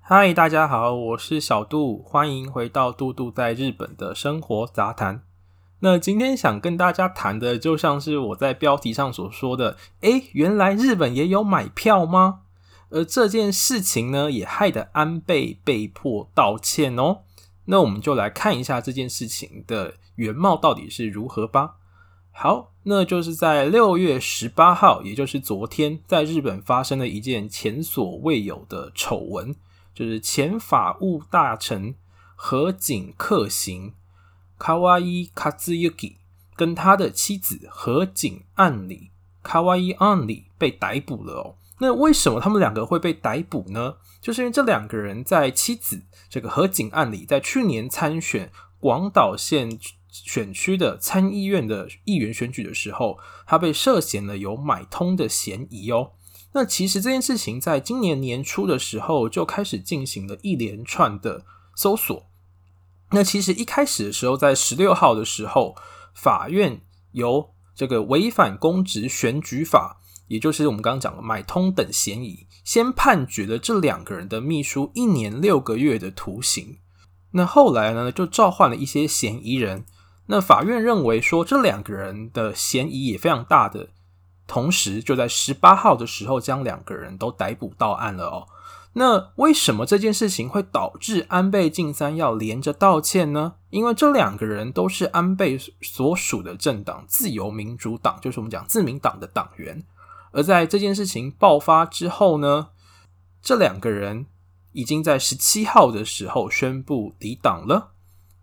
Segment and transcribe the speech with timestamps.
[0.00, 5.22] 嗨，大家好，我是小杜，欢迎回到杜杜在日本的生活杂谈。
[5.80, 12.40] 那今天想跟大家谈的，就像是我在标题上所说的，诶，原来日本也有买票吗？
[12.88, 17.18] 而这件事情呢，也害得安倍被迫道歉哦。
[17.66, 21.74] 那我们就来看一下这件事情的原貌到底是如何吧。
[22.40, 29.56] 好，那就是在六月十八号，也就是昨天，在日本发生了一件前所未有的丑闻。
[29.92, 31.96] 就是前法务大臣
[32.36, 33.94] 河井克行
[34.56, 36.14] Kawai Katsuyuki
[36.54, 39.10] 跟他的妻子河井案里
[39.42, 41.56] Kawai 案里被逮捕了哦。
[41.80, 43.96] 那为什么他们两个会被逮捕呢？
[44.20, 49.76] 就是因为这两个人在妻子这个河井案里在去年参选广岛县
[50.10, 56.12] 选区的参议院的议员选举的时候，他被涉嫌了有买通的嫌疑哦。
[56.52, 61.44] 那其实这件事情在今年年初的时候就开始进行了一连串的
[61.76, 62.26] 搜索。
[63.10, 65.76] 那其实一开始的时候，在十六号的时候，
[66.14, 66.80] 法院
[67.12, 76.78] 由这个违反公职选举法，也就是我们刚刚讲的买通等嫌疑，先判决了这两个人的秘书一年六个月的徒刑。
[77.32, 79.84] 那后来呢，就召唤了一些嫌疑人。
[80.30, 83.88] 那法院认为说，这两个人的嫌疑也非常大的。
[84.46, 88.48] 同时，就在十八号的时候，将两个人都逮捕到案了哦。
[88.94, 93.54] 那为什么这件事情会导致安倍晋三要连着道歉呢？
[93.70, 99.84] 因为这两个人都是安倍所属的政党自由民主党，就是我们讲自民党的党员。
[100.32, 102.68] 而在这件事情爆发之后呢，
[103.42, 104.26] 这两个人
[104.72, 107.92] 已经在十七号的时候宣布离党了。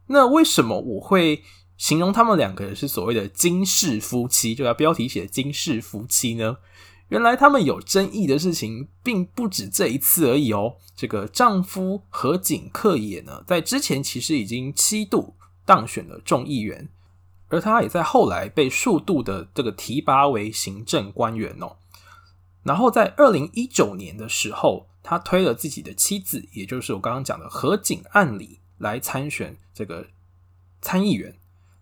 [0.08, 1.44] 那为什么我会
[1.78, 6.58] 形容他们两个人是所谓的金氏夫妻，就在标题写金氏夫妻呢。
[7.10, 10.78] 原来他们有争议的事情，并不止这一次而已哦。
[10.96, 15.36] 这个丈夫河井克也呢，在之前其实已经七度
[15.66, 16.90] 当选了众议员，
[17.50, 21.76] 而他也在后来被数度的这个提拔为行政官员哦。
[22.64, 30.08] 然后在二零一九年的时候，他推了自己的妻子，也就是我刚刚讲的河井案里来参选这个
[30.82, 31.36] 参议员。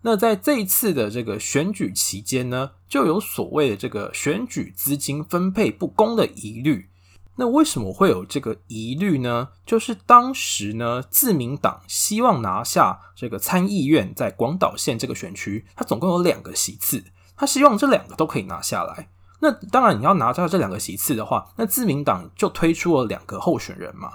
[0.06, 6.90] 那在这一次的这个选举期间呢，就有所谓的这个选举资金分配不公的疑虑。
[7.36, 9.48] 那为什么会有这个疑虑呢？
[9.64, 17.02] 就是当时呢，自民党希望拿下这个参议院，在广岛县这个选区，它总共有两个席次，
[17.34, 19.08] 他希望这两个都可以拿下来。
[19.40, 24.12] 那当然，你要拿下这两个席次的话，那自民党就推出了两个候选人嘛。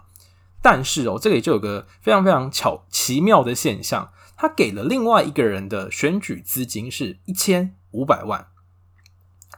[0.62, 4.12] 但是哦，这里就有个非常非常巧奇妙的现象。
[4.42, 8.48] 他给了另外一个人的选举资金是一千五百万，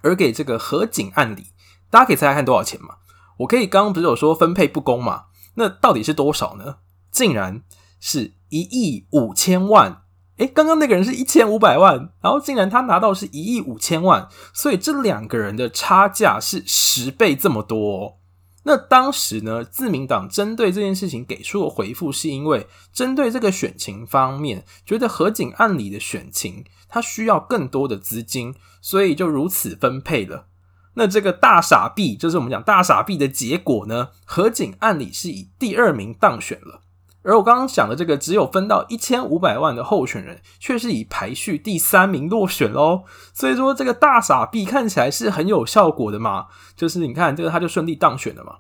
[0.02, 1.50] 而给这个何景案里，
[1.92, 2.96] 大家可以猜猜看多少钱嘛？
[3.38, 5.26] 我可以刚刚不是有说分配不公嘛？
[5.54, 6.78] 那到底是多少呢？
[7.12, 7.62] 竟然
[8.00, 10.02] 是一亿五千万！
[10.38, 18.21] 诶，刚刚那个人是一千五百万，然后竟然他拿到是一亿五千万，所以这两个人的差价是十倍这么多。
[18.64, 30.48] 那当时呢，自民党针对这件事情给出的回复，是因为针对这个选情方面，觉得河井案里的选情，他需要更多的资金，所以就如此分配了。
[30.94, 36.82] 那这个大傻逼，就是我们讲大傻逼的结果呢，河井案里是以第二名当选了。
[37.24, 43.04] 而我刚刚讲的这个只有分到一千五百万的候选人，却是以排序第三名落选喽。
[43.34, 48.56] 所以说这个大傻逼看起来是很有效果的嘛，就是你看这个他就顺利当选了嘛。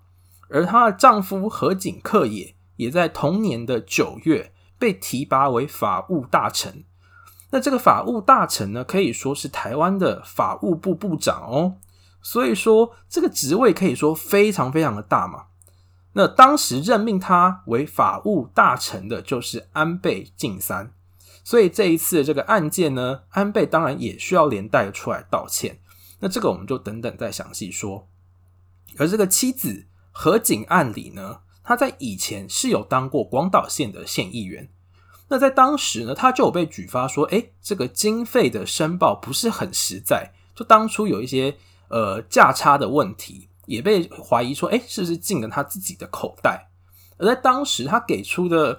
[0.49, 6.83] 而她的丈夫何景克也也在同年的九月被提拔为法务大臣。
[7.51, 11.77] 那这个法务大臣呢，可以说是台湾的法务部部长哦。
[12.21, 15.45] 所以说这个职位可以说非常非常的大嘛。
[16.13, 20.91] 那当时任命他为法务大臣的就是安倍晋三，
[21.43, 25.79] 所以这一次这个案件呢，安倍当然也需要连带出来道歉。
[26.19, 28.07] 那这个我们就等等再详细说。
[28.97, 34.69] 而这个妻子河井案里呢，他在以前是有当过广岛县的县议员。
[35.29, 41.55] 那在当时呢，他就有被举发说，诶，这个经费的申报不是很实在，就当初有一些
[41.87, 43.47] 呃价差的问题。
[43.71, 46.69] 也被怀疑说，哎，是不是进了他自己的口袋？
[47.17, 48.77] 而在当时，他给出的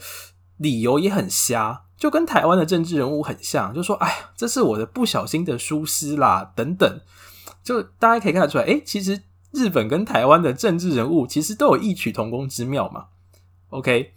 [0.58, 7.00] 理由也很瞎，就跟台湾的政治人物很像，就说，哎呀，这是我的不小心的疏失啦，等等。
[7.64, 9.22] 就大家可以看得出来，哎，其实
[9.52, 13.06] 日本跟台湾的政治人物其实都有异曲同工之妙嘛。
[13.70, 14.12] OK，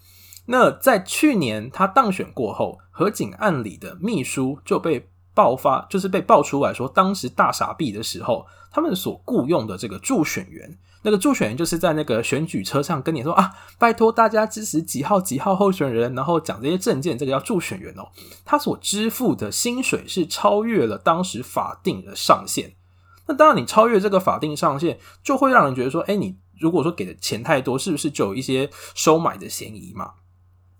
[0.47, 18.07] 那在去年他当选过后，河井案里的秘书就被爆发，就是被爆出来说，当时大傻币的时候，他们所雇佣的这个助选员，那个助选员就是在那个选举车上跟你说啊，拜托大家支持几号几号候选人，然后讲这些证件，这个叫助选员哦。
[18.45, 22.73] 他所支付的薪水是超越了当时法定的上限。
[23.27, 30.13] 那当然，你超越这个法定上限，就会让人觉得说，哎，你如果说给的钱太多，是不是就有一些收买的嫌疑嘛？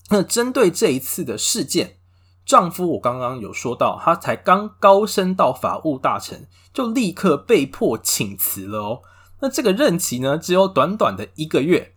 [0.09, 1.97] 那针对这一次的事件。
[2.45, 9.01] 丈夫，我刚刚有说到，他才刚高升到法务大臣，就立刻被迫请辞了哦。
[9.39, 11.95] 那这个任期呢，只有短短的一个月。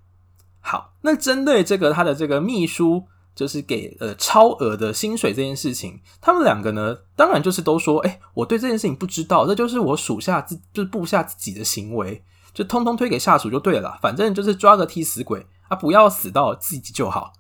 [0.61, 3.05] 好，那针对这个他的这个秘书，
[3.35, 17.33] 就是给呃超额的薪水这件事情，他们两个呢，当然就是都说，哎，我对这件事情不知道，这就是我属下自就是部下自己的行为，就通通推给下属就对了，反正就是抓个替死鬼啊，不要死到自己就好。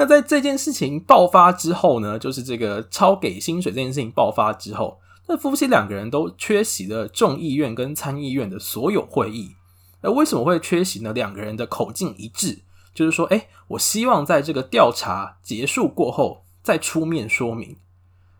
[0.00, 4.98] 那在这件事情爆发之后呢，就是这个超给薪水这件事情爆发之后，
[5.28, 9.56] 那夫妻两个人都缺席了众议院跟参议院的所有会议。
[10.00, 11.12] 那为什么会缺席呢？
[11.12, 12.60] 两个人的口径一致，
[12.94, 17.76] 就是说，哎，我希望在这个调查结束过后再出面说明。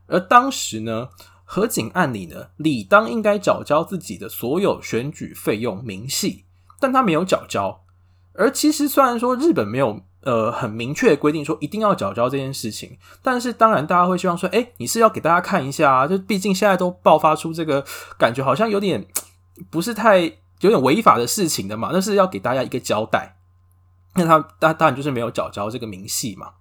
[0.06, 1.10] 而当时呢，
[1.44, 6.46] 河井案里呢，理当应该缴交自己的所有选举费用明细，
[6.80, 7.82] 但他没有缴交。
[8.32, 10.00] 而其实虽然说日本没有。
[10.22, 17.84] 呃，很明确的规定说一定要缴交这件事情，但是当然大家会希望说，哎、你是要给大家看一下啊，就毕竟现在都爆发出这个
[18.18, 19.06] 感觉，好像有点
[19.70, 20.20] 不是太
[20.60, 23.38] 有点违法的事情的嘛，那是要给大家一个交代。
[24.14, 26.52] 那他当当然就是没有缴交这个明细嘛。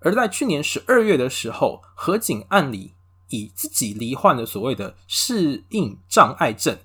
[0.00, 2.94] 而在去年十二月的时候，河井案里
[3.28, 6.78] 以自己罹患的所谓的适应障碍症。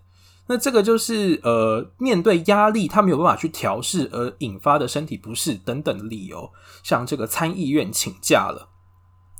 [0.50, 6.52] 那这个就是呃，面对压力，他没有办法去调试而引发的身体不适等等的理由，
[6.84, 8.70] 向这个参议院请假了。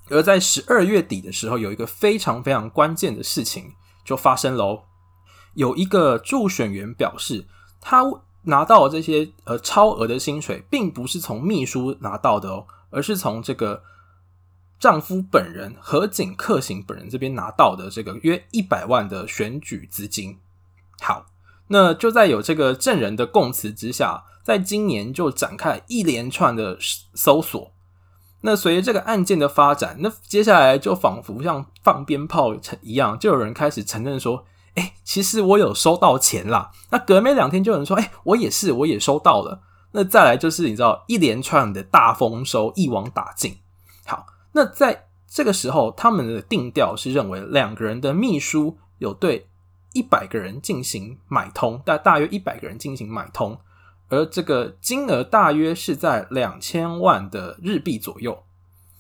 [0.10, 3.74] 而在十二月底的时候，有一个非常非常关键的事情
[4.06, 4.84] 就发生喽。
[5.54, 7.48] 有一个助选员表示，
[7.82, 8.04] 他
[8.44, 13.84] 拿到这些呃超额的薪水，并不是从秘书拿到的哦，而是从这个
[14.80, 20.38] 丈夫本人何景克行本人这边拿到的这个约一百万的选举资金。
[21.00, 21.28] 好，
[21.68, 26.78] 那就在有这个证人的供词之下，在今年就展开一连串的
[27.14, 27.74] 搜索。
[28.42, 34.46] 那随着这个案件的发展，那接下来就仿佛像放鞭炮一样，就有人开始承认说
[34.76, 39.62] ：“哎、其实我有收到钱啦。”那隔没两天，就有人说：“哎、我也是，我也收到了。”
[39.94, 43.58] 那再来就是你知道一连串的大丰收，一网打尽。
[44.06, 49.50] 好，那在这个时候，他们的定调是认为两个人的秘书有对。
[49.94, 53.60] 一百个人进行买通，大大约一百个人进行买通，
[54.10, 58.44] 而这个金额大约是在两千万的日币左右。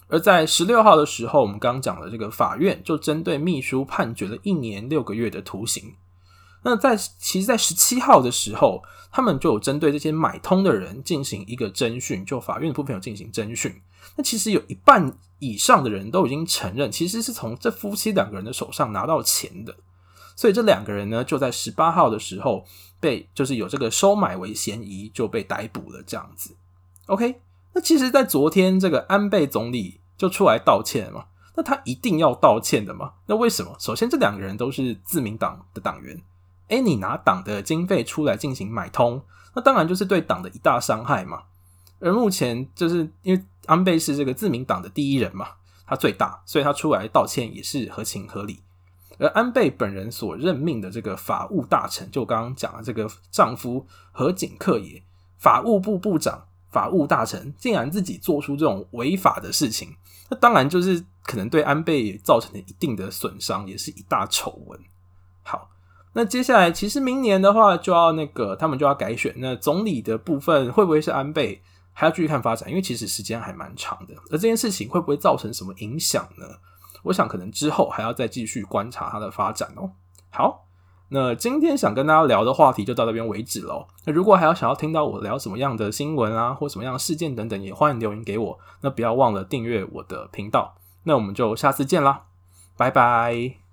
[0.09, 5.95] 而在十六号的时候，我们刚刚讲的这个法院就针对秘书判决了一年六个月的徒刑。
[6.63, 8.81] 那在其实，在十七号的时候，
[9.11, 13.81] 他们就有针对这些买通的人进行一个侦讯，就法院的部分有进行侦讯。
[14.15, 19.75] 那其实有一半以上的人都已经承认，其实是从这夫妻两个人的手上拿到钱的。
[20.37, 22.63] 所以这两个人呢，就在十八号的时候
[23.01, 26.01] 被，就是有这个收买为嫌疑，就被逮捕了。
[26.07, 26.55] 这样子
[27.07, 27.41] ，OK。
[27.73, 31.25] 那其实，在昨天，这个安倍总理就出来道歉嘛。
[31.55, 33.13] 那他一定要道歉的嘛？
[33.25, 33.75] 那为什么？
[33.79, 36.21] 首先，这两个人都是自民党的党员。
[36.69, 39.21] 诶，你拿党的经费出来进行买通，
[39.55, 41.43] 那当然就是对党的一大伤害嘛。
[41.99, 45.47] 而目前，就是因为安倍是这个自民党的第一人嘛，
[45.87, 48.59] 他最大，所以他出来道歉也是合情合理。
[49.19, 55.01] 而安倍本人所任命的这个法务大臣，就刚刚讲的这个丈夫河井克也，
[55.37, 59.95] 法务部部长、法务大臣，竟然自己做出这种违法的事情，
[60.29, 64.79] 那当然就是可能对安倍造成了一定的损伤，也是一大丑闻。
[65.43, 65.69] 好，
[66.13, 71.61] 那接下来其实明年的话就要那个他们就要改选，那总理的部分会不会是安倍，
[71.93, 74.13] 还要继续看发展，因为其实时间还蛮长的。
[74.29, 76.45] 而这件事情会不会造成什么影响呢？
[77.03, 79.91] 我想可能之后还要再继续观察它的发展哦。
[80.29, 80.65] 好，
[81.09, 83.87] 那今天想跟大家聊的话题就到这边为止喽。
[84.05, 88.59] 那如果还要想要听到我聊什么样的新闻啊，或什么样的事件等等，也欢迎留言给我。
[88.81, 90.75] 那不要忘了订阅我的频道。
[91.03, 92.23] 那我们就下次见啦，
[92.75, 93.66] 拜拜。